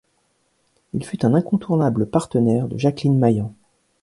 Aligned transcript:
Il 0.93 1.05
fut 1.05 1.25
un 1.27 1.35
incontournable 1.35 2.07
partenaire 2.07 2.67
de 2.67 2.75
Jacqueline 2.75 3.19
Maillan. 3.19 3.53